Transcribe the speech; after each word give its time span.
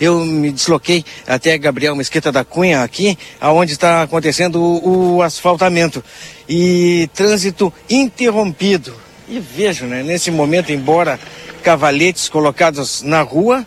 Eu 0.00 0.24
me 0.24 0.50
desloquei 0.50 1.04
até 1.26 1.58
Gabriel 1.58 1.94
Mesquita 1.94 2.32
da 2.32 2.42
Cunha, 2.42 2.82
aqui, 2.82 3.18
aonde 3.40 3.72
está 3.72 4.02
acontecendo 4.02 4.60
o, 4.60 5.16
o 5.16 5.22
asfaltamento. 5.22 6.02
E 6.48 7.08
trânsito 7.14 7.72
interrompido. 7.88 8.94
E 9.28 9.38
vejo, 9.38 9.84
né, 9.84 10.02
nesse 10.02 10.30
momento, 10.30 10.72
embora 10.72 11.20
cavaletes 11.62 12.28
colocados 12.28 13.02
na 13.02 13.20
rua, 13.20 13.66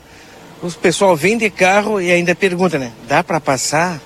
o 0.62 0.72
pessoal 0.72 1.16
vem 1.16 1.38
de 1.38 1.50
carro 1.50 2.02
e 2.02 2.12
ainda 2.12 2.34
pergunta, 2.34 2.80
né? 2.80 2.92
Dá 3.08 3.24
para 3.24 3.40
passar? 3.40 4.02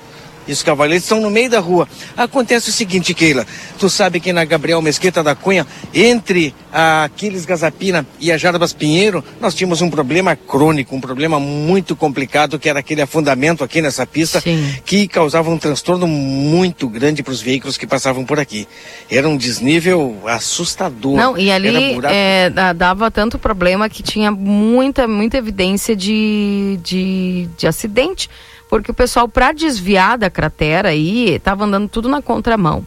E 0.47 0.51
os 0.51 0.63
cavaletes 0.63 1.03
estão 1.03 1.19
no 1.19 1.29
meio 1.29 1.49
da 1.49 1.59
rua. 1.59 1.87
Acontece 2.15 2.69
o 2.69 2.73
seguinte, 2.73 3.13
Keila. 3.13 3.45
Tu 3.77 3.89
sabe 3.89 4.19
que 4.19 4.31
na 4.31 4.45
Gabriel 4.45 4.81
Mesquita 4.81 5.21
da 5.21 5.35
Cunha, 5.35 5.67
entre 5.93 6.53
a 6.71 7.03
Aquiles 7.03 7.45
Gazapina 7.45 8.05
e 8.19 8.31
a 8.31 8.37
Jarbas 8.37 8.73
Pinheiro, 8.73 9.23
nós 9.41 9.53
tínhamos 9.53 9.81
um 9.81 9.89
problema 9.89 10.35
crônico, 10.35 10.95
um 10.95 11.01
problema 11.01 11.39
muito 11.39 11.95
complicado, 11.95 12.57
que 12.57 12.69
era 12.69 12.79
aquele 12.79 13.01
afundamento 13.01 13.63
aqui 13.63 13.81
nessa 13.81 14.05
pista, 14.05 14.39
Sim. 14.39 14.75
que 14.85 15.07
causava 15.07 15.49
um 15.49 15.57
transtorno 15.57 16.07
muito 16.07 16.87
grande 16.87 17.21
para 17.21 17.33
os 17.33 17.41
veículos 17.41 17.77
que 17.77 17.85
passavam 17.85 18.23
por 18.23 18.39
aqui. 18.39 18.67
Era 19.09 19.27
um 19.27 19.35
desnível 19.35 20.17
assustador. 20.25 21.15
Não, 21.15 21.37
e 21.37 21.51
ali 21.51 21.97
é, 22.05 22.49
dava 22.75 23.11
tanto 23.11 23.37
problema 23.37 23.89
que 23.89 24.01
tinha 24.01 24.31
muita, 24.31 25.07
muita 25.07 25.37
evidência 25.37 25.95
de, 25.95 26.79
de, 26.81 27.49
de 27.57 27.67
acidente 27.67 28.29
porque 28.69 28.91
o 28.91 28.93
pessoal, 28.93 29.27
para 29.27 29.51
desviar 29.51 30.17
da 30.17 30.29
cratera 30.29 30.89
aí, 30.89 31.35
estava 31.35 31.65
andando 31.65 31.87
tudo 31.87 32.09
na 32.09 32.21
contramão. 32.21 32.85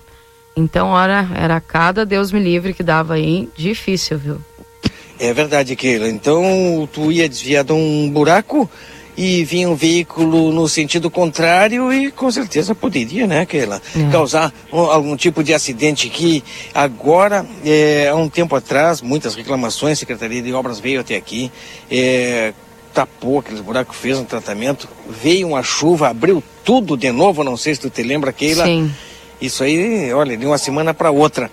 Então, 0.57 0.89
ora, 0.89 1.29
era 1.35 1.61
cada 1.61 2.05
Deus 2.05 2.33
me 2.33 2.41
livre 2.41 2.75
que 2.75 2.83
dava 2.83 3.15
aí, 3.15 3.49
difícil, 3.57 4.19
viu? 4.19 4.41
É 5.19 5.33
verdade, 5.33 5.77
Keila. 5.77 6.09
Então, 6.09 6.89
tu 6.93 7.13
ia 7.13 7.29
desviar 7.29 7.63
de 7.65 7.73
um 7.73 8.11
buraco 8.11 8.69
e 9.17 9.45
vinha 9.45 9.69
um 9.69 9.75
veículo 9.75 10.51
no 10.51 10.67
sentido 10.67 11.11
contrário 11.11 11.93
e 11.93 12.11
com 12.11 12.31
certeza 12.31 12.75
poderia, 12.75 13.27
né, 13.27 13.45
Keila, 13.45 13.83
é. 13.95 14.11
causar 14.11 14.51
um, 14.73 14.79
algum 14.81 15.15
tipo 15.15 15.45
de 15.45 15.53
acidente 15.53 16.09
que 16.09 16.43
agora, 16.73 17.45
é, 17.63 18.09
há 18.09 18.17
um 18.17 18.31
tempo 18.31 18.57
atrás, 18.57 19.03
muitas 19.03 19.35
reclamações, 19.35 19.99
a 19.99 20.01
Secretaria 20.01 20.41
de 20.41 20.53
Obras 20.55 20.81
veio 20.81 21.01
até 21.01 21.17
aqui, 21.17 21.53
é, 21.91 22.55
tapou 22.93 23.39
aqueles 23.39 23.61
buracos, 23.61 23.97
fez 23.97 24.19
um 24.19 24.25
tratamento, 24.25 24.89
veio 25.09 25.49
uma 25.49 25.63
chuva, 25.63 26.09
abriu 26.09 26.43
tudo 26.65 26.97
de 26.97 27.11
novo, 27.11 27.45
não 27.45 27.57
sei 27.57 27.75
se 27.75 27.81
tu 27.81 27.91
te 27.91 28.03
lembra, 28.03 28.33
Keila. 28.33 28.65
Sim. 28.65 28.93
Isso 29.41 29.63
aí, 29.63 30.13
olha, 30.13 30.37
de 30.37 30.45
uma 30.45 30.59
semana 30.59 30.93
para 30.93 31.11
outra. 31.11 31.51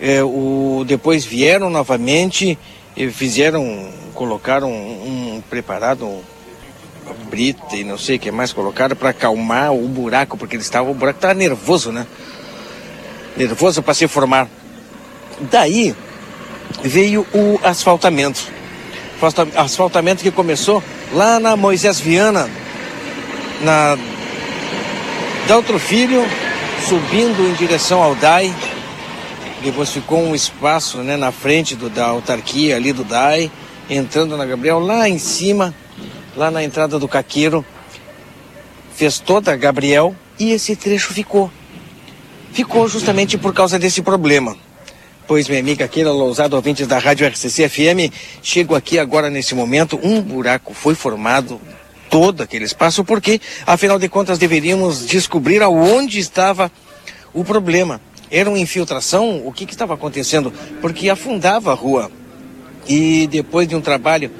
É, 0.00 0.22
o, 0.22 0.84
depois 0.86 1.24
vieram 1.24 1.70
novamente, 1.70 2.58
e 2.96 3.10
fizeram, 3.10 3.88
colocaram 4.14 4.70
um, 4.70 5.36
um 5.36 5.42
preparado, 5.48 6.06
um, 6.06 6.20
brita 7.28 7.76
e 7.76 7.84
não 7.84 7.98
sei 7.98 8.16
o 8.16 8.18
que 8.18 8.30
mais 8.30 8.52
colocaram 8.52 8.96
para 8.96 9.10
acalmar 9.10 9.72
o 9.72 9.88
buraco, 9.88 10.36
porque 10.36 10.56
ele 10.56 10.62
estava, 10.62 10.90
o 10.90 10.94
buraco 10.94 11.18
estava 11.18 11.34
nervoso, 11.34 11.90
né? 11.90 12.06
Nervoso 13.36 13.82
para 13.82 13.94
se 13.94 14.06
formar. 14.06 14.48
Daí 15.50 15.94
veio 16.82 17.26
o 17.34 17.58
asfaltamento 17.62 18.53
asfaltamento 19.56 20.22
que 20.22 20.30
começou 20.30 20.82
lá 21.12 21.38
na 21.38 21.56
Moisés 21.56 22.00
Viana, 22.00 22.48
na 23.60 23.96
Daltro 25.46 25.78
Filho, 25.78 26.24
subindo 26.88 27.48
em 27.48 27.54
direção 27.54 28.02
ao 28.02 28.14
DAI. 28.14 28.54
Depois 29.62 29.90
ficou 29.90 30.22
um 30.22 30.34
espaço 30.34 30.98
né, 30.98 31.16
na 31.16 31.32
frente 31.32 31.74
do, 31.74 31.88
da 31.88 32.06
autarquia 32.06 32.76
ali 32.76 32.92
do 32.92 33.04
DAI, 33.04 33.50
entrando 33.88 34.36
na 34.36 34.44
Gabriel, 34.44 34.78
lá 34.78 35.08
em 35.08 35.18
cima, 35.18 35.74
lá 36.36 36.50
na 36.50 36.62
entrada 36.62 36.98
do 36.98 37.08
Caqueiro. 37.08 37.64
Fez 38.94 39.18
toda 39.18 39.52
a 39.52 39.56
Gabriel 39.56 40.14
e 40.38 40.52
esse 40.52 40.76
trecho 40.76 41.12
ficou. 41.12 41.50
Ficou 42.52 42.88
justamente 42.88 43.36
por 43.36 43.52
causa 43.52 43.78
desse 43.78 44.02
problema. 44.02 44.56
Pois, 45.26 45.48
minha 45.48 45.60
amiga 45.60 45.88
Keila 45.88 46.12
Lousado, 46.12 46.54
ouvintes 46.54 46.86
da 46.86 46.98
Rádio 46.98 47.26
RCC 47.26 47.66
FM, 47.66 48.12
chego 48.42 48.74
aqui 48.74 48.98
agora 48.98 49.30
nesse 49.30 49.54
momento, 49.54 49.98
um 50.02 50.20
buraco 50.20 50.74
foi 50.74 50.94
formado 50.94 51.58
todo 52.10 52.42
aquele 52.42 52.66
espaço, 52.66 53.02
porque, 53.02 53.40
afinal 53.66 53.98
de 53.98 54.06
contas, 54.06 54.38
deveríamos 54.38 55.06
descobrir 55.06 55.62
aonde 55.62 56.18
estava 56.18 56.70
o 57.32 57.42
problema. 57.42 58.02
Era 58.30 58.50
uma 58.50 58.58
infiltração? 58.58 59.40
O 59.46 59.50
que, 59.50 59.64
que 59.64 59.72
estava 59.72 59.94
acontecendo? 59.94 60.52
Porque 60.82 61.08
afundava 61.08 61.72
a 61.72 61.74
rua. 61.74 62.10
E 62.86 63.26
depois 63.26 63.66
de 63.66 63.74
um 63.74 63.80
trabalho 63.80 64.30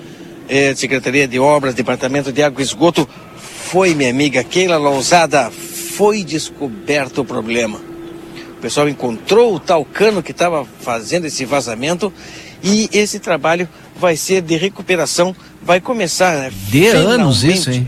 é, 0.50 0.74
Secretaria 0.74 1.26
de 1.26 1.38
Obras, 1.38 1.74
Departamento 1.74 2.30
de 2.30 2.42
Água 2.42 2.60
e 2.60 2.64
Esgoto, 2.64 3.08
foi, 3.38 3.94
minha 3.94 4.10
amiga 4.10 4.44
Keila 4.44 4.76
Lousada, 4.76 5.50
foi 5.50 6.22
descoberto 6.22 7.22
o 7.22 7.24
problema 7.24 7.93
pessoal 8.64 8.88
encontrou 8.88 9.54
o 9.54 9.60
tal 9.60 9.84
cano 9.84 10.22
que 10.22 10.30
estava 10.30 10.64
fazendo 10.80 11.26
esse 11.26 11.44
vazamento 11.44 12.10
e 12.62 12.88
esse 12.94 13.18
trabalho 13.18 13.68
vai 13.94 14.16
ser 14.16 14.40
de 14.40 14.56
recuperação, 14.56 15.36
vai 15.60 15.82
começar. 15.82 16.34
Né, 16.34 16.52
de 16.70 16.86
anos 16.86 17.44
isso, 17.44 17.70
hein? 17.70 17.86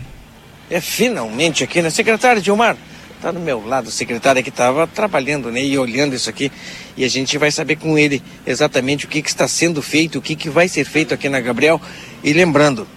É 0.69 0.79
finalmente 0.79 1.63
aqui, 1.63 1.81
né? 1.81 1.89
Secretário 1.89 2.43
Dilmar, 2.43 2.77
tá 3.19 3.31
do 3.31 3.39
meu 3.39 3.65
lado, 3.65 3.87
o 3.87 3.91
secretário 3.91 4.43
que 4.43 4.49
estava 4.49 4.85
trabalhando, 4.85 5.49
né? 5.49 5.63
E 5.63 5.79
olhando 5.79 6.13
isso 6.13 6.29
aqui. 6.29 6.51
E 6.95 7.03
a 7.03 7.09
gente 7.09 7.39
vai 7.39 7.49
saber 7.49 7.77
com 7.77 7.97
ele 7.97 8.21
exatamente 8.45 9.05
o 9.05 9.07
que, 9.07 9.23
que 9.23 9.29
está 9.29 9.47
sendo 9.47 9.81
feito, 9.81 10.19
o 10.19 10.21
que, 10.21 10.35
que 10.35 10.47
vai 10.47 10.67
ser 10.67 10.85
feito 10.85 11.11
aqui 11.11 11.27
na 11.27 11.41
Gabriel. 11.41 11.81
E 12.23 12.33
lembrando, 12.33 12.87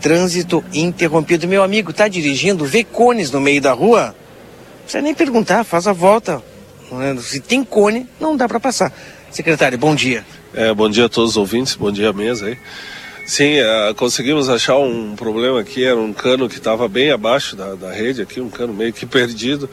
trânsito 0.00 0.64
interrompido. 0.72 1.46
Meu 1.46 1.62
amigo, 1.62 1.92
tá 1.92 2.08
dirigindo, 2.08 2.64
vê 2.64 2.82
cones 2.82 3.30
no 3.30 3.40
meio 3.40 3.60
da 3.60 3.70
rua? 3.70 4.06
Não 4.06 4.82
precisa 4.82 5.00
nem 5.00 5.14
perguntar, 5.14 5.62
faz 5.62 5.86
a 5.86 5.92
volta. 5.92 6.42
Se 7.20 7.40
tem 7.40 7.64
cone, 7.64 8.08
não 8.20 8.36
dá 8.36 8.48
para 8.48 8.58
passar. 8.58 8.92
Secretário, 9.30 9.78
bom 9.78 9.94
dia. 9.94 10.24
É, 10.52 10.74
bom 10.74 10.90
dia 10.90 11.06
a 11.06 11.08
todos 11.08 11.30
os 11.30 11.36
ouvintes, 11.36 11.76
bom 11.76 11.92
dia 11.92 12.10
à 12.10 12.12
mesa 12.12 12.46
aí. 12.46 12.58
Sim, 13.26 13.60
uh, 13.60 13.94
conseguimos 13.94 14.48
achar 14.48 14.76
um 14.76 15.14
problema 15.14 15.60
aqui, 15.60 15.84
era 15.84 15.96
um 15.96 16.12
cano 16.12 16.48
que 16.48 16.56
estava 16.56 16.88
bem 16.88 17.12
abaixo 17.12 17.54
da, 17.54 17.76
da 17.76 17.92
rede 17.92 18.20
aqui, 18.20 18.40
um 18.40 18.50
cano 18.50 18.74
meio 18.74 18.92
que 18.92 19.06
perdido. 19.06 19.70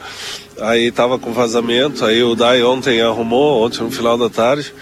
Aí 0.60 0.86
estava 0.86 1.18
com 1.18 1.32
vazamento, 1.32 2.04
aí 2.04 2.22
o 2.22 2.36
DAI 2.36 2.62
ontem 2.62 3.00
arrumou, 3.00 3.64
ontem 3.64 3.82
no 3.82 3.90
final 3.90 4.16
da 4.16 4.30
tarde. 4.30 4.72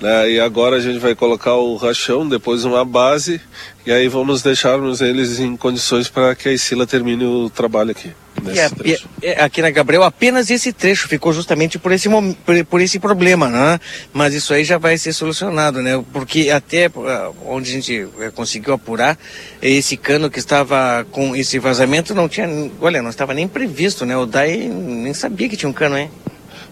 Né, 0.00 0.32
e 0.32 0.40
agora 0.40 0.76
a 0.76 0.80
gente 0.80 0.98
vai 0.98 1.14
colocar 1.14 1.56
o 1.56 1.76
rachão, 1.76 2.26
depois 2.26 2.64
uma 2.64 2.86
base, 2.86 3.38
e 3.84 3.92
aí 3.92 4.08
vamos 4.08 4.42
deixarmos 4.42 5.02
eles 5.02 5.38
em 5.38 5.54
condições 5.54 6.08
para 6.08 6.34
que 6.34 6.48
a 6.48 6.52
Isila 6.52 6.86
termine 6.86 7.24
o 7.24 7.50
trabalho 7.50 7.90
aqui. 7.90 8.12
É, 8.50 8.98
é, 9.22 9.42
aqui 9.42 9.62
na 9.62 9.70
Gabriel, 9.70 10.02
apenas 10.02 10.50
esse 10.50 10.72
trecho 10.72 11.08
ficou 11.08 11.32
justamente 11.32 11.78
por 11.78 11.92
esse, 11.92 12.08
por, 12.08 12.64
por, 12.64 12.80
esse 12.80 12.98
problema, 12.98 13.48
né? 13.48 13.80
Mas 14.12 14.34
isso 14.34 14.52
aí 14.52 14.64
já 14.64 14.78
vai 14.78 14.98
ser 14.98 15.12
solucionado, 15.12 15.82
né? 15.82 16.02
Porque 16.12 16.50
até 16.50 16.86
ah, 16.86 17.30
onde 17.46 17.70
a 17.70 17.72
gente 17.72 18.08
eh, 18.20 18.30
conseguiu 18.34 18.74
apurar, 18.74 19.18
esse 19.60 19.96
cano 19.96 20.30
que 20.30 20.38
estava 20.38 21.06
com 21.10 21.34
esse 21.34 21.58
vazamento 21.58 22.14
não 22.14 22.28
tinha, 22.28 22.48
olha, 22.80 23.02
não 23.02 23.10
estava 23.10 23.34
nem 23.34 23.48
previsto, 23.48 24.04
né? 24.04 24.16
O 24.16 24.26
DAI 24.26 24.68
nem 24.68 25.14
sabia 25.14 25.48
que 25.48 25.56
tinha 25.56 25.68
um 25.68 25.72
cano, 25.72 25.98
hein? 25.98 26.10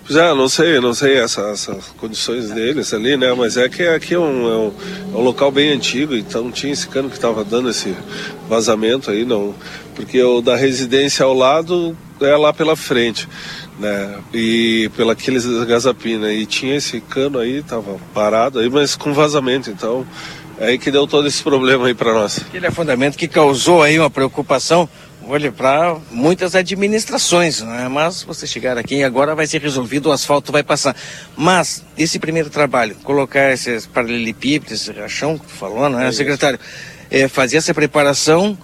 Já, 0.09 0.35
não 0.35 0.49
sei, 0.49 0.81
não 0.81 0.93
sei 0.93 1.17
essas, 1.17 1.69
essas, 1.69 1.87
condições 1.97 2.51
deles 2.51 2.93
ali, 2.93 3.17
né? 3.17 3.33
Mas 3.33 3.57
é 3.57 3.69
que 3.69 3.83
aqui 3.85 4.15
é 4.15 4.19
um, 4.19 4.49
é 4.49 4.57
um, 4.57 4.73
é 5.15 5.17
um 5.17 5.23
local 5.23 5.51
bem 5.51 5.71
antigo, 5.71 6.15
então 6.15 6.51
tinha 6.51 6.73
esse 6.73 6.87
cano 6.87 7.09
que 7.09 7.17
estava 7.17 7.43
dando 7.43 7.71
esse 7.71 7.95
vazamento 8.47 9.11
aí, 9.11 9.25
não. 9.25 9.55
Porque 9.95 10.23
o 10.23 10.43
da 10.43 10.57
residência 10.57 11.25
ao 11.25 11.33
lado 11.33 11.97
é 12.21 12.37
lá 12.37 12.53
pela 12.53 12.77
frente, 12.77 13.27
né? 13.79 14.19
E 14.33 14.91
pela 14.95 15.15
aqueles 15.15 15.47
gazapina. 15.65 16.31
E 16.33 16.45
tinha 16.45 16.77
esse 16.77 17.01
cano 17.01 17.39
aí, 17.39 17.63
tava 17.63 17.97
parado 18.13 18.59
aí, 18.59 18.69
mas 18.69 18.95
com 18.97 19.15
vazamento, 19.15 19.71
então. 19.71 20.07
É 20.59 20.67
aí 20.67 20.79
que 20.79 20.91
deu 20.91 21.07
todo 21.07 21.27
esse 21.27 21.43
problema 21.43 21.87
aí 21.87 21.95
para 21.95 22.13
nós. 22.13 22.39
Aquele 22.39 22.67
afundamento 22.67 23.19
que 23.19 23.27
causou 23.27 23.83
aí 23.83 23.99
uma 23.99 24.11
preocupação 24.11 24.89
olha, 25.29 25.51
para 25.53 25.97
muitas 26.11 26.55
administrações, 26.55 27.61
né? 27.61 27.89
mas 27.89 28.23
você 28.23 28.47
chegar 28.47 28.79
aqui 28.79 28.97
e 28.97 29.05
agora 29.05 29.35
vai 29.35 29.47
ser 29.47 29.61
resolvido, 29.61 30.09
o 30.09 30.13
asfalto 30.13 30.53
vai 30.53 30.63
passar. 30.63 30.97
Mas 31.37 31.85
esse 31.97 32.19
primeiro 32.19 32.51
trabalho, 32.51 32.95
colocar 33.03 33.53
esses 33.53 33.87
paralelepípedos, 33.87 34.73
esse 34.73 34.93
rachão 34.93 35.39
que 35.39 35.47
tu 35.47 35.53
falou, 35.53 35.89
né, 35.89 36.09
é 36.09 36.13
secretário? 36.13 36.59
É, 37.11 37.29
fazer 37.29 37.59
essa 37.59 37.73
preparação, 37.75 38.59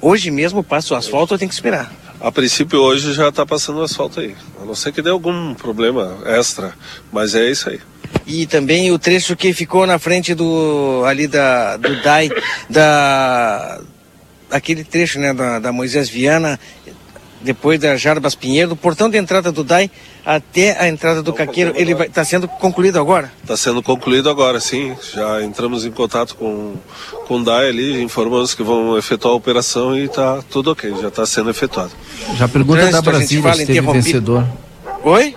hoje 0.00 0.30
mesmo 0.30 0.62
passa 0.62 0.94
o 0.94 0.96
asfalto 0.96 1.34
ou 1.34 1.38
tem 1.38 1.48
que 1.48 1.54
esperar? 1.54 1.92
A 2.20 2.30
princípio 2.30 2.80
hoje 2.80 3.12
já 3.12 3.28
está 3.28 3.44
passando 3.44 3.80
o 3.80 3.82
asfalto 3.82 4.20
aí, 4.20 4.36
a 4.60 4.64
não 4.64 4.74
ser 4.74 4.92
que 4.92 5.02
dê 5.02 5.10
algum 5.10 5.54
problema 5.54 6.18
extra, 6.24 6.72
mas 7.10 7.34
é 7.34 7.50
isso 7.50 7.68
aí. 7.68 7.80
E 8.26 8.46
também 8.46 8.92
o 8.92 8.98
trecho 8.98 9.34
que 9.34 9.52
ficou 9.52 9.86
na 9.86 9.98
frente 9.98 10.34
do 10.34 11.02
ali 11.04 11.26
da 11.26 11.76
do 11.76 12.00
DAI 12.02 12.30
da 12.70 13.80
aquele 14.52 14.84
trecho 14.84 15.18
né, 15.18 15.32
da, 15.32 15.58
da 15.58 15.72
Moisés 15.72 16.08
Viana, 16.08 16.58
depois 17.40 17.80
da 17.80 17.96
Jarbas 17.96 18.34
Pinheiro, 18.34 18.70
do 18.70 18.76
portão 18.76 19.10
de 19.10 19.18
entrada 19.18 19.50
do 19.50 19.64
DAI 19.64 19.90
até 20.24 20.78
a 20.78 20.88
entrada 20.88 21.22
do 21.22 21.32
Caqueiro, 21.32 21.72
ele 21.74 21.92
está 21.92 22.24
sendo 22.24 22.46
concluído 22.46 22.98
agora? 22.98 23.32
Está 23.42 23.56
sendo 23.56 23.82
concluído 23.82 24.30
agora, 24.30 24.60
sim. 24.60 24.94
Já 25.12 25.42
entramos 25.42 25.84
em 25.84 25.90
contato 25.90 26.36
com, 26.36 26.74
com 27.26 27.40
o 27.40 27.44
DAI 27.44 27.68
ali, 27.68 28.02
informamos 28.02 28.54
que 28.54 28.62
vão 28.62 28.96
efetuar 28.96 29.34
a 29.34 29.36
operação 29.36 29.96
e 29.96 30.04
está 30.04 30.40
tudo 30.50 30.70
ok, 30.70 30.94
já 31.00 31.08
está 31.08 31.26
sendo 31.26 31.50
efetuado. 31.50 31.90
Já 32.36 32.46
pergunta 32.46 32.80
Trânsito, 32.80 33.02
da 33.02 33.10
Brasília 33.10 33.54
se 33.54 33.66
teve 33.66 33.80
vencedor. 33.80 34.46
Oi? 35.02 35.34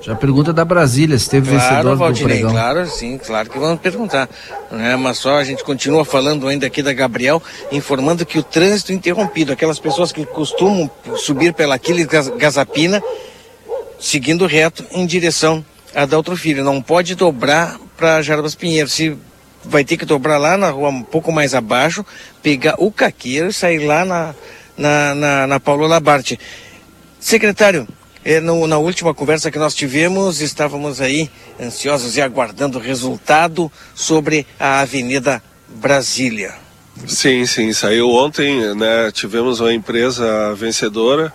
Já 0.00 0.14
pergunta 0.14 0.52
da 0.52 0.64
Brasília, 0.64 1.18
se 1.18 1.28
teve 1.28 1.50
claro, 1.50 1.68
vencedor 1.68 1.96
Valdinei, 1.96 2.36
do 2.36 2.40
pregão. 2.40 2.52
Claro, 2.52 2.86
sim, 2.86 3.18
claro 3.18 3.50
que 3.50 3.58
vamos 3.58 3.80
perguntar. 3.80 4.28
Né? 4.70 4.96
Mas 4.96 5.18
só 5.18 5.36
a 5.36 5.44
gente 5.44 5.64
continua 5.64 6.04
falando 6.04 6.46
ainda 6.46 6.66
aqui 6.66 6.82
da 6.82 6.92
Gabriel, 6.92 7.42
informando 7.72 8.24
que 8.24 8.38
o 8.38 8.42
trânsito 8.42 8.92
interrompido, 8.92 9.52
aquelas 9.52 9.78
pessoas 9.78 10.12
que 10.12 10.24
costumam 10.24 10.90
subir 11.16 11.52
pela 11.52 11.74
Aquiles 11.74 12.06
Gazapina, 12.36 13.02
seguindo 13.98 14.46
reto 14.46 14.84
em 14.92 15.04
direção 15.04 15.64
a 15.94 16.06
Daltro 16.06 16.36
Filho, 16.36 16.62
não 16.62 16.80
pode 16.80 17.14
dobrar 17.14 17.76
para 17.96 18.22
Jarbas 18.22 18.54
Pinheiro. 18.54 18.88
Se 18.88 19.16
vai 19.64 19.84
ter 19.84 19.96
que 19.96 20.04
dobrar 20.04 20.38
lá 20.38 20.56
na 20.56 20.70
rua 20.70 20.90
um 20.90 21.02
pouco 21.02 21.32
mais 21.32 21.54
abaixo, 21.54 22.06
pegar 22.42 22.76
o 22.78 22.92
caqueiro 22.92 23.48
e 23.48 23.52
sair 23.52 23.80
lá 23.80 24.04
na, 24.04 24.34
na, 24.76 25.14
na, 25.14 25.46
na 25.46 25.60
Paulo 25.60 25.86
Labarte. 25.86 26.38
Secretário, 27.18 27.88
é, 28.28 28.40
no, 28.40 28.66
na 28.66 28.76
última 28.76 29.14
conversa 29.14 29.50
que 29.50 29.58
nós 29.58 29.74
tivemos, 29.74 30.42
estávamos 30.42 31.00
aí 31.00 31.30
ansiosos 31.58 32.14
e 32.14 32.20
aguardando 32.20 32.76
o 32.76 32.80
resultado 32.80 33.72
sobre 33.94 34.46
a 34.60 34.80
Avenida 34.80 35.42
Brasília. 35.66 36.52
Sim, 37.06 37.46
sim, 37.46 37.72
saiu 37.72 38.10
ontem, 38.10 38.74
né? 38.74 39.10
Tivemos 39.12 39.60
uma 39.60 39.72
empresa 39.72 40.54
vencedora 40.54 41.32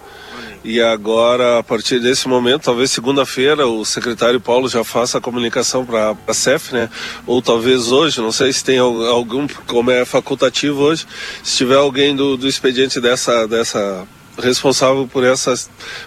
e 0.64 0.80
agora, 0.80 1.58
a 1.58 1.64
partir 1.64 2.00
desse 2.00 2.28
momento, 2.28 2.66
talvez 2.66 2.92
segunda-feira, 2.92 3.66
o 3.66 3.84
secretário 3.84 4.40
Paulo 4.40 4.70
já 4.70 4.84
faça 4.84 5.18
a 5.18 5.22
comunicação 5.22 5.84
para 5.84 6.16
a 6.28 6.34
CEF, 6.34 6.76
né? 6.76 6.92
Ou 7.26 7.42
talvez 7.42 7.92
hoje, 7.92 8.22
não 8.22 8.32
sei 8.32 8.54
se 8.54 8.64
tem 8.64 8.78
algum, 8.78 9.48
como 9.66 9.90
é 9.90 10.06
facultativo 10.06 10.84
hoje, 10.84 11.08
se 11.44 11.58
tiver 11.58 11.78
alguém 11.78 12.16
do, 12.16 12.38
do 12.38 12.48
expediente 12.48 13.02
dessa, 13.02 13.48
dessa 13.48 14.06
responsável 14.38 15.08
por 15.08 15.24
essa, 15.24 15.54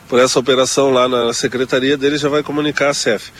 por 0.08 0.18
essa 0.18 0.38
operação 0.38 0.90
lá 0.90 1.08
na 1.08 1.32
secretaria 1.32 1.96
dele 1.96 2.18
já 2.18 2.28
vai 2.28 2.42
comunicar 2.42 2.90
a 2.90 2.94
CEF. 2.94 3.30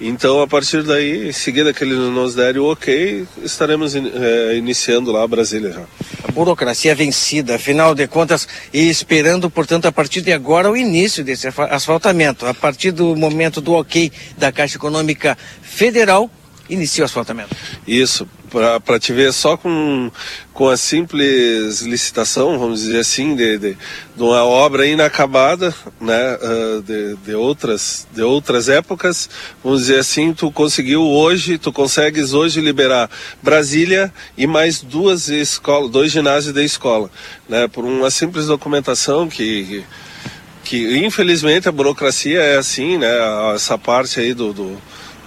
Então, 0.00 0.40
a 0.40 0.46
partir 0.46 0.82
daí, 0.82 1.28
em 1.28 1.32
seguida 1.32 1.72
que 1.72 1.82
ele 1.82 1.94
nos 1.94 2.34
der 2.34 2.56
o 2.58 2.70
ok, 2.70 3.26
estaremos 3.42 3.94
é, 3.94 4.56
iniciando 4.56 5.10
lá 5.10 5.22
a 5.22 5.28
Brasília 5.28 5.72
já. 5.72 5.82
A 6.28 6.32
burocracia 6.32 6.94
vencida, 6.94 7.56
afinal 7.56 7.94
de 7.94 8.06
contas, 8.06 8.46
e 8.72 8.88
esperando, 8.88 9.50
portanto, 9.50 9.86
a 9.86 9.92
partir 9.92 10.20
de 10.20 10.32
agora 10.32 10.70
o 10.70 10.76
início 10.76 11.24
desse 11.24 11.48
asfaltamento. 11.48 12.46
A 12.46 12.54
partir 12.54 12.92
do 12.92 13.16
momento 13.16 13.60
do 13.60 13.72
ok 13.72 14.12
da 14.36 14.52
Caixa 14.52 14.76
Econômica 14.76 15.36
Federal, 15.62 16.30
inicia 16.68 17.02
o 17.02 17.06
asfaltamento. 17.06 17.54
Isso, 17.86 18.28
para 18.80 18.98
te 18.98 19.12
ver 19.12 19.32
só 19.32 19.56
com, 19.56 20.10
com 20.52 20.68
a 20.68 20.76
simples 20.76 21.82
licitação, 21.82 22.58
vamos 22.58 22.80
dizer 22.80 23.00
assim, 23.00 23.34
de, 23.34 23.58
de, 23.58 23.76
de 24.16 24.22
uma 24.22 24.44
obra 24.44 24.86
inacabada, 24.86 25.74
né, 26.00 26.36
uh, 26.36 26.82
de, 26.82 27.16
de, 27.16 27.34
outras, 27.34 28.06
de 28.12 28.22
outras 28.22 28.68
épocas, 28.68 29.28
vamos 29.62 29.80
dizer 29.80 29.98
assim, 29.98 30.32
tu 30.32 30.50
conseguiu 30.50 31.02
hoje, 31.02 31.58
tu 31.58 31.72
consegues 31.72 32.32
hoje 32.32 32.60
liberar 32.60 33.10
Brasília 33.42 34.12
e 34.36 34.46
mais 34.46 34.80
duas 34.80 35.28
escolas, 35.28 35.90
dois 35.90 36.12
ginásios 36.12 36.54
da 36.54 36.62
escola, 36.62 37.10
né, 37.48 37.68
por 37.68 37.84
uma 37.84 38.10
simples 38.10 38.46
documentação 38.46 39.28
que, 39.28 39.64
que, 39.64 39.84
que 40.64 40.98
infelizmente 41.04 41.68
a 41.68 41.72
burocracia 41.72 42.40
é 42.40 42.56
assim, 42.56 42.96
né, 42.96 43.10
essa 43.54 43.76
parte 43.76 44.20
aí 44.20 44.32
do, 44.32 44.52
do 44.52 44.78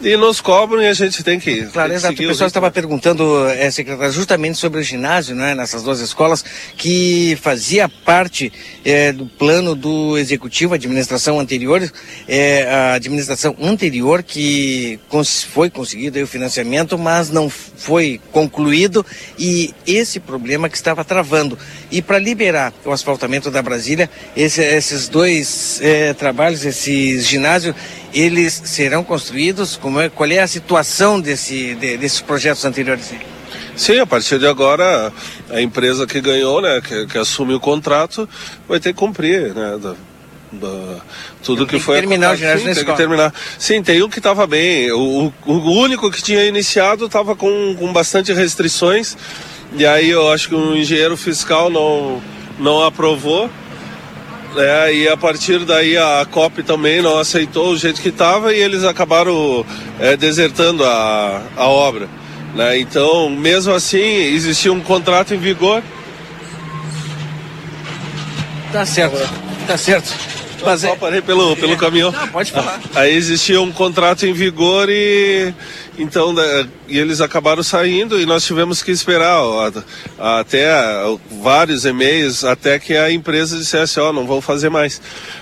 e 0.01 0.15
nos 0.15 0.39
cobram 0.39 0.81
e 0.81 0.87
a 0.87 0.93
gente 0.93 1.23
tem 1.23 1.39
que. 1.39 1.65
Claro, 1.65 1.93
exato. 1.93 2.13
O 2.13 2.27
pessoal 2.27 2.47
estava 2.47 2.71
perguntando, 2.71 3.47
é, 3.47 3.69
secretário, 3.69 4.11
justamente 4.11 4.57
sobre 4.57 4.79
o 4.79 4.83
ginásio, 4.83 5.35
né, 5.35 5.53
nessas 5.53 5.83
duas 5.83 5.99
escolas, 5.99 6.43
que 6.77 7.37
fazia 7.41 7.89
parte 7.89 8.51
é, 8.85 9.11
do 9.11 9.25
plano 9.25 9.75
do 9.75 10.17
executivo, 10.17 10.73
administração 10.73 11.39
anterior, 11.39 11.91
é, 12.27 12.63
a 12.63 12.93
administração 12.93 13.55
anterior 13.61 14.23
que 14.23 14.99
cons 15.09 15.43
foi 15.43 15.69
conseguido 15.69 16.21
o 16.21 16.27
financiamento, 16.27 16.97
mas 16.97 17.29
não 17.29 17.49
foi 17.49 18.19
concluído 18.31 19.05
e 19.37 19.73
esse 19.85 20.19
problema 20.19 20.69
que 20.69 20.75
estava 20.75 21.03
travando. 21.03 21.57
E 21.91 22.01
para 22.01 22.19
liberar 22.19 22.73
o 22.85 22.91
asfaltamento 22.91 23.51
da 23.51 23.61
Brasília, 23.61 24.09
esse, 24.35 24.61
esses 24.61 25.09
dois 25.09 25.79
é, 25.81 26.13
trabalhos, 26.13 26.65
esse 26.65 27.19
ginásio, 27.21 27.75
eles 28.13 28.61
serão 28.65 29.03
construídos? 29.03 29.75
Como 29.75 29.99
é, 29.99 30.09
qual 30.09 30.29
é 30.29 30.39
a 30.39 30.47
situação 30.47 31.19
desse, 31.19 31.75
de, 31.75 31.97
desses 31.97 32.21
projetos 32.21 32.65
anteriores? 32.65 33.11
Sim, 33.75 33.99
a 33.99 34.05
partir 34.05 34.39
de 34.39 34.47
agora 34.47 35.11
a 35.49 35.61
empresa 35.61 36.05
que 36.05 36.19
ganhou, 36.19 36.61
né, 36.61 36.81
que, 36.81 37.07
que 37.07 37.17
assume 37.17 37.53
o 37.53 37.59
contrato, 37.59 38.27
vai 38.67 38.79
ter 38.79 38.93
que 38.93 38.99
cumprir, 38.99 39.53
né, 39.53 39.77
da, 39.81 39.95
da, 40.51 40.97
tudo 41.43 41.65
tem 41.65 41.79
que 41.79 41.85
foi 41.85 41.95
terminar 41.95 42.35
ginásio 42.35 42.67
sim, 42.67 42.73
tem 42.73 42.85
que 42.85 42.97
terminar. 42.97 43.33
Sim, 43.57 43.83
tem 43.83 44.03
um 44.03 44.09
que 44.09 44.19
estava 44.19 44.45
bem. 44.47 44.91
O, 44.91 45.33
o, 45.45 45.51
o, 45.51 45.71
único 45.79 46.11
que 46.11 46.21
tinha 46.21 46.43
iniciado 46.45 47.05
estava 47.05 47.35
com, 47.35 47.75
com 47.77 47.93
bastante 47.93 48.33
restrições. 48.33 49.15
E 49.73 49.85
aí 49.85 50.09
eu 50.09 50.31
acho 50.31 50.49
que 50.49 50.55
o 50.55 50.75
engenheiro 50.75 51.15
fiscal 51.15 51.69
não, 51.69 52.21
não 52.59 52.83
aprovou. 52.83 53.49
É, 54.57 54.93
e 54.93 55.07
a 55.07 55.15
partir 55.15 55.59
daí 55.59 55.95
a 55.95 56.25
COP 56.29 56.63
também 56.63 57.01
não 57.01 57.17
aceitou 57.17 57.71
o 57.71 57.77
jeito 57.77 58.01
que 58.01 58.09
estava 58.09 58.53
e 58.53 58.59
eles 58.59 58.83
acabaram 58.83 59.65
é, 59.99 60.17
desertando 60.17 60.83
a, 60.83 61.41
a 61.55 61.67
obra. 61.67 62.09
Né? 62.55 62.79
Então, 62.79 63.29
mesmo 63.29 63.73
assim, 63.73 63.99
existia 63.99 64.73
um 64.73 64.81
contrato 64.81 65.33
em 65.33 65.37
vigor. 65.37 65.83
Tá 68.71 68.85
certo, 68.85 69.17
tá 69.67 69.77
certo. 69.77 70.38
Mas 70.65 70.81
só 70.81 70.93
é- 70.93 70.95
parei 70.95 71.21
pelo, 71.21 71.55
pelo 71.55 71.77
caminhão. 71.77 72.11
Não, 72.11 72.27
pode 72.27 72.51
falar. 72.51 72.79
Aí 72.95 73.15
existia 73.15 73.61
um 73.61 73.71
contrato 73.71 74.25
em 74.25 74.33
vigor 74.33 74.89
e 74.89 75.53
então 75.97 76.33
e 76.87 76.97
eles 76.97 77.19
acabaram 77.19 77.61
saindo 77.61 78.19
e 78.19 78.25
nós 78.25 78.45
tivemos 78.45 78.81
que 78.81 78.89
esperar 78.89 79.41
ó, 79.41 79.69
até 80.17 80.71
vários 81.41 81.83
e-mails 81.83 82.45
até 82.45 82.79
que 82.79 82.95
a 82.95 83.11
empresa 83.11 83.57
dissesse 83.57 83.99
ó, 83.99 84.09
oh, 84.09 84.13
não 84.13 84.25
vou 84.25 84.39
fazer 84.39 84.69
mais, 84.69 85.01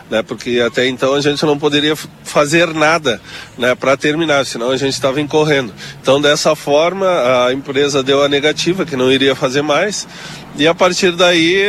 né? 0.09 0.23
Porque 0.23 0.59
até 0.59 0.87
então 0.87 1.13
a 1.13 1.21
gente 1.21 1.45
não 1.45 1.59
poderia 1.59 1.95
fazer 2.23 2.73
nada, 2.73 3.21
né? 3.57 3.75
Para 3.75 3.95
terminar, 3.95 4.45
senão 4.45 4.71
a 4.71 4.77
gente 4.77 4.93
estava 4.93 5.21
incorrendo. 5.21 5.73
Então 6.01 6.19
dessa 6.19 6.55
forma 6.55 7.07
a 7.45 7.53
empresa 7.53 8.01
deu 8.01 8.23
a 8.23 8.27
negativa 8.27 8.85
que 8.85 8.95
não 8.95 9.11
iria 9.11 9.35
fazer 9.35 9.61
mais 9.61 10.07
e 10.57 10.67
a 10.67 10.73
partir 10.73 11.11
daí 11.11 11.63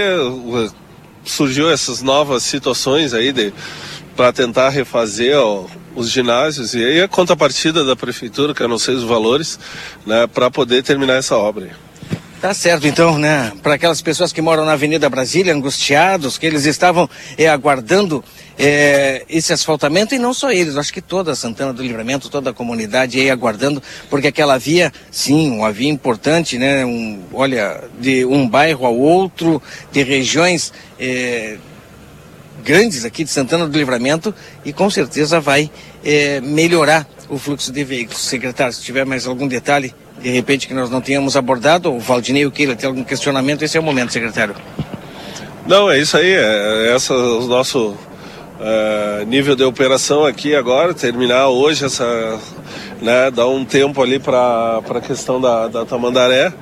surgiu 1.30 1.70
essas 1.70 2.02
novas 2.02 2.42
situações 2.42 3.14
aí 3.14 3.32
de 3.32 3.52
para 4.16 4.32
tentar 4.32 4.70
refazer 4.70 5.38
ó, 5.38 5.64
os 5.94 6.10
ginásios 6.10 6.74
e 6.74 6.84
aí 6.84 7.00
a 7.00 7.06
contrapartida 7.06 7.84
da 7.84 7.94
prefeitura, 7.94 8.52
que 8.52 8.62
eu 8.62 8.68
não 8.68 8.78
sei 8.78 8.94
os 8.94 9.04
valores, 9.04 9.60
né, 10.04 10.26
para 10.26 10.50
poder 10.50 10.82
terminar 10.82 11.14
essa 11.14 11.36
obra. 11.36 11.70
Tá 12.40 12.54
certo, 12.54 12.86
então, 12.86 13.18
né? 13.18 13.52
Para 13.62 13.74
aquelas 13.74 14.00
pessoas 14.00 14.32
que 14.32 14.40
moram 14.40 14.64
na 14.64 14.72
Avenida 14.72 15.08
Brasília, 15.10 15.52
angustiados, 15.52 16.38
que 16.38 16.46
eles 16.46 16.66
estavam 16.66 17.10
é, 17.36 17.48
aguardando 17.48 18.24
é, 18.58 19.24
esse 19.28 19.52
asfaltamento, 19.52 20.14
e 20.14 20.18
não 20.18 20.34
só 20.34 20.50
eles, 20.50 20.76
acho 20.76 20.92
que 20.92 21.00
toda 21.00 21.30
a 21.30 21.36
Santana 21.36 21.72
do 21.72 21.82
Livramento, 21.82 22.28
toda 22.28 22.50
a 22.50 22.52
comunidade 22.52 23.20
aí 23.20 23.30
aguardando, 23.30 23.80
porque 24.10 24.26
aquela 24.26 24.58
via, 24.58 24.92
sim, 25.10 25.50
uma 25.50 25.70
via 25.70 25.88
importante, 25.88 26.58
né? 26.58 26.84
Um, 26.84 27.20
olha, 27.32 27.84
de 28.00 28.24
um 28.24 28.48
bairro 28.48 28.84
ao 28.84 28.98
outro, 28.98 29.62
de 29.92 30.02
regiões 30.02 30.72
é, 30.98 31.56
grandes 32.64 33.04
aqui 33.04 33.22
de 33.22 33.30
Santana 33.30 33.66
do 33.68 33.78
Livramento, 33.78 34.34
e 34.64 34.72
com 34.72 34.90
certeza 34.90 35.40
vai 35.40 35.70
é, 36.04 36.40
melhorar 36.40 37.06
o 37.28 37.38
fluxo 37.38 37.70
de 37.70 37.84
veículos. 37.84 38.20
Secretário, 38.22 38.72
se 38.72 38.82
tiver 38.82 39.06
mais 39.06 39.24
algum 39.24 39.46
detalhe, 39.46 39.94
de 40.20 40.30
repente 40.30 40.66
que 40.66 40.74
nós 40.74 40.90
não 40.90 41.00
tenhamos 41.00 41.36
abordado, 41.36 41.92
o 41.92 42.00
Valdinei 42.00 42.44
o 42.44 42.50
Keila 42.50 42.74
tem 42.74 42.88
algum 42.88 43.04
questionamento, 43.04 43.62
esse 43.62 43.76
é 43.76 43.80
o 43.80 43.84
momento, 43.84 44.12
secretário. 44.12 44.56
Não, 45.64 45.88
é 45.88 46.00
isso 46.00 46.16
aí, 46.16 46.32
é, 46.32 46.88
é 46.88 46.96
esse 46.96 47.12
o 47.12 47.46
nosso 47.46 47.96
é, 48.60 49.24
nível 49.26 49.54
de 49.54 49.64
operação 49.64 50.24
aqui 50.24 50.54
agora, 50.54 50.92
terminar 50.92 51.48
hoje 51.48 51.84
essa, 51.84 52.38
né, 53.00 53.30
dar 53.30 53.46
um 53.48 53.64
tempo 53.64 54.02
ali 54.02 54.18
para 54.18 54.78
a 54.78 55.00
questão 55.00 55.40
da, 55.40 55.68
da 55.68 55.84
Tamandaré 55.84 56.52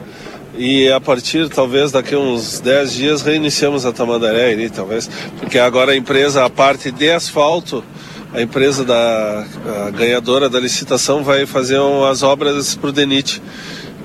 e 0.58 0.90
a 0.90 1.00
partir 1.00 1.48
talvez 1.48 1.92
daqui 1.92 2.16
uns 2.16 2.60
10 2.60 2.92
dias 2.92 3.22
reiniciamos 3.22 3.84
a 3.84 3.92
Tamandaré 3.92 4.52
ali, 4.52 4.70
talvez, 4.70 5.08
porque 5.38 5.58
agora 5.58 5.92
a 5.92 5.96
empresa, 5.96 6.44
a 6.44 6.50
parte 6.50 6.90
de 6.90 7.10
asfalto, 7.10 7.84
a 8.32 8.42
empresa 8.42 8.84
da 8.84 9.46
a 9.86 9.90
ganhadora 9.90 10.48
da 10.48 10.60
licitação 10.60 11.22
vai 11.22 11.46
fazer 11.46 11.78
as 12.10 12.22
obras 12.22 12.74
para 12.74 12.90
o 12.90 12.92
DENIT. 12.92 13.40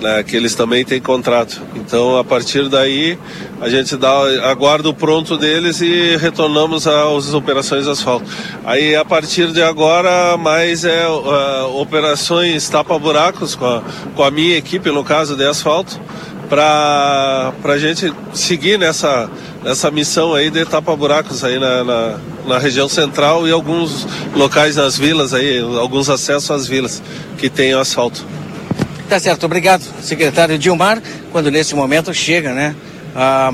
Né, 0.01 0.23
que 0.23 0.35
eles 0.35 0.55
também 0.55 0.83
têm 0.83 0.99
contrato. 0.99 1.61
Então, 1.75 2.17
a 2.17 2.23
partir 2.23 2.67
daí, 2.67 3.17
a 3.61 3.69
gente 3.69 3.95
dá, 3.95 4.09
aguarda 4.49 4.89
o 4.89 4.93
pronto 4.93 5.37
deles 5.37 5.79
e 5.79 6.17
retornamos 6.17 6.87
às 6.87 7.33
operações 7.33 7.85
de 7.85 7.91
asfalto. 7.91 8.25
Aí, 8.65 8.95
a 8.95 9.05
partir 9.05 9.51
de 9.51 9.61
agora, 9.61 10.35
mais 10.37 10.83
é 10.83 11.07
uh, 11.07 11.79
operações 11.79 12.67
tapa-buracos 12.67 13.53
com 13.55 13.65
a, 13.65 13.83
com 14.15 14.23
a 14.23 14.31
minha 14.31 14.57
equipe, 14.57 14.89
no 14.89 15.03
caso 15.03 15.35
de 15.35 15.45
asfalto, 15.45 15.99
para 16.49 17.53
a 17.63 17.77
gente 17.77 18.13
seguir 18.33 18.77
nessa, 18.77 19.29
nessa 19.63 19.89
missão 19.89 20.33
aí 20.33 20.49
de 20.49 20.65
tapa-buracos 20.65 21.45
aí 21.45 21.57
na, 21.57 21.83
na, 21.83 22.17
na, 22.45 22.57
região 22.57 22.89
central 22.89 23.47
e 23.47 23.51
alguns 23.51 24.05
locais 24.35 24.75
nas 24.75 24.97
vilas 24.97 25.33
aí, 25.33 25.59
alguns 25.59 26.09
acessos 26.09 26.51
às 26.51 26.67
vilas 26.67 27.01
que 27.37 27.49
tem 27.49 27.71
asfalto. 27.71 28.25
Tá 29.11 29.19
certo, 29.19 29.45
obrigado, 29.45 29.83
secretário 30.01 30.57
Dilmar. 30.57 31.03
Quando 31.33 31.51
nesse 31.51 31.75
momento 31.75 32.13
chega, 32.13 32.53
né? 32.53 32.73
Ah, 33.13 33.53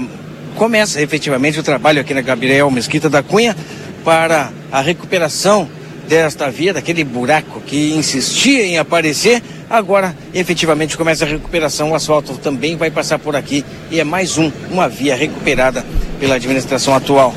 começa 0.55 1.01
efetivamente 1.01 1.59
o 1.59 1.63
trabalho 1.63 1.99
aqui 1.99 2.13
na 2.13 2.21
Gabriel 2.21 2.69
Mesquita 2.69 3.09
da 3.09 3.23
Cunha 3.23 3.57
para 4.05 4.51
a 4.71 4.81
recuperação 4.81 5.67
desta 6.07 6.51
via, 6.51 6.75
daquele 6.75 7.03
buraco 7.03 7.59
que 7.61 7.91
insistia 7.95 8.67
em 8.67 8.77
aparecer. 8.77 9.41
Agora, 9.67 10.15
efetivamente, 10.31 10.95
começa 10.95 11.25
a 11.25 11.27
recuperação. 11.27 11.89
O 11.89 11.95
asfalto 11.95 12.37
também 12.37 12.77
vai 12.77 12.91
passar 12.91 13.17
por 13.17 13.35
aqui 13.35 13.65
e 13.89 13.99
é 13.99 14.03
mais 14.03 14.37
um, 14.37 14.51
uma 14.69 14.87
via 14.87 15.15
recuperada 15.15 15.83
pela 16.19 16.35
administração 16.35 16.93
atual. 16.93 17.33